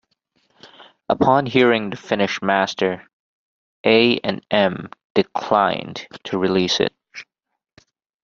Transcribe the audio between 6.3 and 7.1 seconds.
release it.